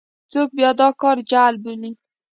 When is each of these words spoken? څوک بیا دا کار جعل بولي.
څوک 0.31 0.49
بیا 0.57 0.69
دا 0.79 0.87
کار 1.01 1.17
جعل 1.29 1.55
بولي. 1.63 1.91